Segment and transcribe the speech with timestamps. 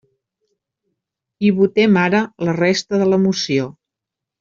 [1.49, 3.73] I votem ara la resta de la moció.